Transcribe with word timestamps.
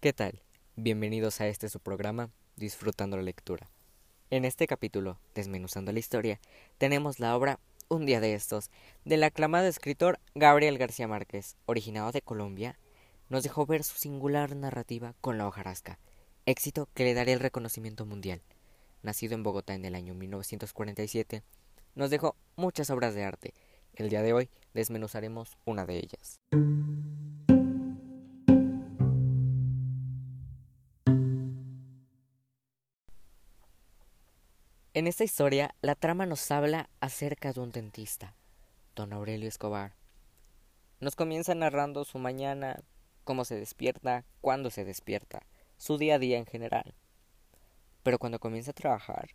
¿Qué 0.00 0.14
tal? 0.14 0.40
Bienvenidos 0.76 1.42
a 1.42 1.48
este 1.48 1.68
su 1.68 1.78
programa, 1.78 2.30
Disfrutando 2.56 3.18
la 3.18 3.22
Lectura. 3.22 3.68
En 4.30 4.46
este 4.46 4.66
capítulo, 4.66 5.20
Desmenuzando 5.34 5.92
la 5.92 5.98
Historia, 5.98 6.40
tenemos 6.78 7.20
la 7.20 7.36
obra 7.36 7.60
Un 7.88 8.06
día 8.06 8.18
de 8.18 8.32
estos, 8.32 8.70
del 9.04 9.22
aclamado 9.24 9.66
escritor 9.66 10.18
Gabriel 10.34 10.78
García 10.78 11.06
Márquez, 11.06 11.58
originado 11.66 12.12
de 12.12 12.22
Colombia, 12.22 12.78
nos 13.28 13.42
dejó 13.42 13.66
ver 13.66 13.84
su 13.84 13.98
singular 13.98 14.56
narrativa 14.56 15.14
con 15.20 15.36
la 15.36 15.46
hojarasca, 15.46 15.98
éxito 16.46 16.88
que 16.94 17.04
le 17.04 17.12
daría 17.12 17.34
el 17.34 17.40
reconocimiento 17.40 18.06
mundial. 18.06 18.40
Nacido 19.02 19.34
en 19.34 19.42
Bogotá 19.42 19.74
en 19.74 19.84
el 19.84 19.94
año 19.94 20.14
1947, 20.14 21.42
nos 21.94 22.08
dejó 22.08 22.36
muchas 22.56 22.88
obras 22.88 23.14
de 23.14 23.24
arte. 23.24 23.52
El 23.92 24.08
día 24.08 24.22
de 24.22 24.32
hoy 24.32 24.48
desmenuzaremos 24.72 25.58
una 25.66 25.84
de 25.84 25.98
ellas. 25.98 26.40
En 35.00 35.06
esta 35.06 35.24
historia, 35.24 35.74
la 35.80 35.94
trama 35.94 36.26
nos 36.26 36.50
habla 36.50 36.90
acerca 37.00 37.54
de 37.54 37.60
un 37.60 37.70
dentista, 37.70 38.34
don 38.94 39.14
Aurelio 39.14 39.48
Escobar. 39.48 39.94
Nos 41.00 41.16
comienza 41.16 41.54
narrando 41.54 42.04
su 42.04 42.18
mañana, 42.18 42.82
cómo 43.24 43.46
se 43.46 43.54
despierta, 43.54 44.26
cuándo 44.42 44.68
se 44.68 44.84
despierta, 44.84 45.46
su 45.78 45.96
día 45.96 46.16
a 46.16 46.18
día 46.18 46.36
en 46.36 46.44
general. 46.44 46.94
Pero 48.02 48.18
cuando 48.18 48.40
comienza 48.40 48.72
a 48.72 48.74
trabajar, 48.74 49.30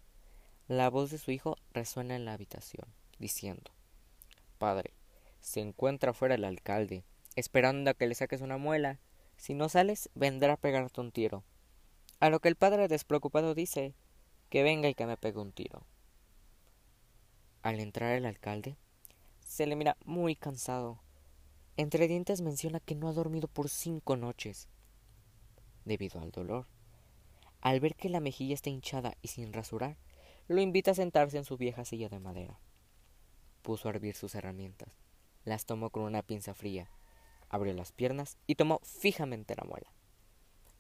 la 0.68 0.92
voz 0.92 1.10
de 1.10 1.18
su 1.18 1.32
hijo 1.32 1.56
resuena 1.74 2.16
en 2.16 2.26
la 2.26 2.34
habitación, 2.34 2.86
diciendo 3.18 3.72
Padre, 4.60 4.94
se 5.42 5.62
encuentra 5.62 6.14
fuera 6.14 6.36
el 6.36 6.46
alcalde, 6.46 7.06
esperando 7.36 7.90
a 7.90 7.96
que 7.96 8.06
le 8.06 8.14
saques 8.14 8.42
una 8.42 8.58
muela. 8.58 9.00
Si 9.36 9.56
no 9.56 9.68
sales, 9.68 10.12
vendrá 10.14 10.54
a 10.54 10.58
pegarte 10.58 11.02
un 11.02 11.12
tiro. 11.12 11.44
A 12.20 12.30
lo 12.30 12.40
que 12.40 12.50
el 12.50 12.56
padre 12.56 12.88
despreocupado 12.88 13.56
dice 13.56 13.96
que 14.50 14.64
venga 14.64 14.90
y 14.90 14.96
que 14.96 15.06
me 15.06 15.18
pegue 15.18 15.40
un 15.40 15.52
tiro. 15.52 15.86
Al 17.62 17.80
entrar 17.80 18.16
el 18.16 18.26
alcalde, 18.26 18.78
se 19.40 19.66
le 19.66 19.76
mira 19.76 19.98
muy 20.06 20.36
cansado. 20.36 21.00
Entre 21.78 22.08
dientes 22.08 22.42
menciona 22.42 22.80
que 22.80 22.96
no 22.96 23.08
ha 23.08 23.14
dormido 23.14 23.48
por 23.48 23.70
cinco 23.70 24.16
noches, 24.16 24.70
debido 25.84 26.22
al 26.22 26.32
dolor. 26.32 26.68
Al 27.62 27.80
ver 27.80 27.96
que 27.96 28.10
la 28.10 28.20
mejilla 28.20 28.54
está 28.54 28.70
hinchada 28.70 29.18
y 29.22 29.30
sin 29.30 29.52
rasurar, 29.52 29.98
lo 30.48 30.62
invita 30.62 30.92
a 30.92 30.96
sentarse 30.96 31.38
en 31.38 31.44
su 31.44 31.58
vieja 31.58 31.86
silla 31.86 32.10
de 32.10 32.20
madera. 32.20 32.60
Puso 33.62 33.88
a 33.88 33.92
hervir 33.92 34.16
sus 34.16 34.36
herramientas, 34.36 34.90
las 35.44 35.66
tomó 35.66 35.90
con 35.90 36.04
una 36.04 36.22
pinza 36.22 36.54
fría, 36.54 36.90
abrió 37.50 37.74
las 37.74 37.92
piernas 37.92 38.38
y 38.46 38.56
tomó 38.56 38.80
fijamente 38.84 39.56
la 39.56 39.64
muela. 39.64 39.92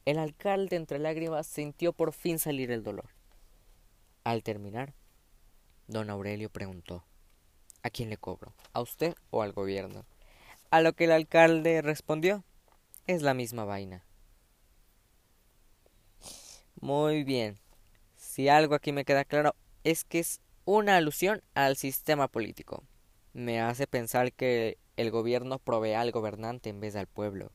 El 0.05 0.19
alcalde 0.19 0.75
entre 0.75 0.99
lágrimas 0.99 1.47
sintió 1.47 1.93
por 1.93 2.13
fin 2.13 2.37
salir 2.37 2.69
el 2.69 2.83
dolor. 2.83 3.14
Al 4.25 4.41
terminar, 4.41 4.95
don 5.85 6.09
Aurelio 6.09 6.49
preguntó 6.49 7.05
¿A 7.83 7.91
quién 7.91 8.09
le 8.09 8.17
cobro? 8.17 8.55
¿A 8.73 8.81
usted 8.81 9.13
o 9.29 9.43
al 9.43 9.53
gobierno? 9.53 10.03
A 10.71 10.81
lo 10.81 10.93
que 10.93 11.03
el 11.03 11.11
alcalde 11.11 11.83
respondió 11.83 12.43
Es 13.05 13.21
la 13.21 13.35
misma 13.35 13.65
vaina. 13.65 14.03
Muy 16.81 17.23
bien. 17.23 17.59
Si 18.17 18.49
algo 18.49 18.73
aquí 18.73 18.91
me 18.91 19.05
queda 19.05 19.25
claro 19.25 19.55
es 19.83 20.03
que 20.03 20.17
es 20.17 20.41
una 20.65 20.97
alusión 20.97 21.43
al 21.53 21.77
sistema 21.77 22.27
político. 22.27 22.83
Me 23.33 23.61
hace 23.61 23.85
pensar 23.85 24.33
que 24.33 24.79
el 24.97 25.11
gobierno 25.11 25.59
provee 25.59 25.93
al 25.93 26.11
gobernante 26.11 26.71
en 26.71 26.79
vez 26.79 26.95
del 26.95 27.05
pueblo. 27.05 27.51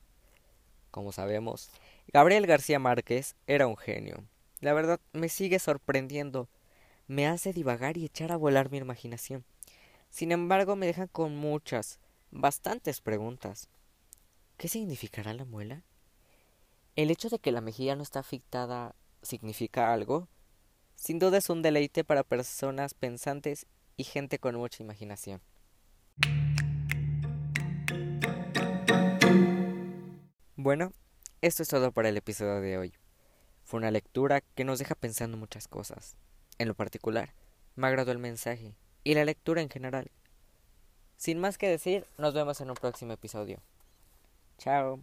Como 0.89 1.11
sabemos, 1.11 1.69
Gabriel 2.13 2.47
García 2.47 2.79
Márquez 2.79 3.35
era 3.45 3.67
un 3.67 3.75
genio. 3.75 4.23
La 4.61 4.71
verdad 4.71 5.01
me 5.11 5.27
sigue 5.27 5.59
sorprendiendo 5.59 6.47
me 7.07 7.27
hace 7.27 7.53
divagar 7.53 7.97
y 7.97 8.05
echar 8.05 8.31
a 8.31 8.37
volar 8.37 8.71
mi 8.71 8.77
imaginación. 8.77 9.45
Sin 10.09 10.31
embargo, 10.31 10.75
me 10.75 10.85
dejan 10.85 11.07
con 11.07 11.35
muchas, 11.35 11.99
bastantes 12.31 13.01
preguntas. 13.01 13.69
¿Qué 14.57 14.67
significará 14.67 15.33
la 15.33 15.45
muela? 15.45 15.83
¿El 16.95 17.09
hecho 17.09 17.29
de 17.29 17.39
que 17.39 17.51
la 17.51 17.61
mejilla 17.61 17.95
no 17.95 18.03
está 18.03 18.19
afectada 18.19 18.95
significa 19.21 19.93
algo? 19.93 20.27
Sin 20.95 21.17
duda 21.17 21.37
es 21.37 21.49
un 21.49 21.61
deleite 21.61 22.03
para 22.03 22.23
personas 22.23 22.93
pensantes 22.93 23.65
y 23.97 24.03
gente 24.03 24.39
con 24.39 24.55
mucha 24.55 24.83
imaginación. 24.83 25.41
Bueno, 30.55 30.93
esto 31.41 31.63
es 31.63 31.69
todo 31.69 31.91
para 31.91 32.09
el 32.09 32.17
episodio 32.17 32.61
de 32.61 32.77
hoy. 32.77 32.93
Fue 33.63 33.79
una 33.79 33.89
lectura 33.89 34.41
que 34.41 34.63
nos 34.63 34.77
deja 34.77 34.93
pensando 34.93 35.37
muchas 35.37 35.67
cosas. 35.67 36.17
En 36.57 36.67
lo 36.67 36.73
particular, 36.75 37.33
me 37.75 37.87
agradó 37.87 38.11
el 38.11 38.19
mensaje 38.19 38.75
y 39.03 39.13
la 39.15 39.25
lectura 39.25 39.61
en 39.61 39.69
general. 39.69 40.11
Sin 41.17 41.39
más 41.39 41.57
que 41.57 41.67
decir, 41.67 42.05
nos 42.17 42.33
vemos 42.33 42.61
en 42.61 42.69
un 42.69 42.75
próximo 42.75 43.13
episodio. 43.13 43.59
Chao. 44.57 44.99